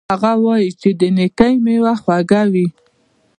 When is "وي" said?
2.51-2.67